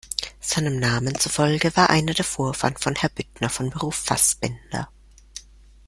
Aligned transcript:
Seinem 0.39 0.79
Namen 0.79 1.13
zufolge 1.13 1.75
war 1.77 1.91
einer 1.91 2.15
der 2.15 2.25
Vorfahren 2.25 2.75
von 2.75 2.95
Herrn 2.95 3.13
Büttner 3.13 3.49
von 3.51 3.69
Beruf 3.69 3.93
Fassbinder. 3.93 4.89